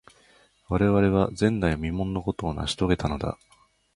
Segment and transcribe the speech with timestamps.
[0.67, 3.37] 我々は、前代未聞のことを成し遂げたのだ。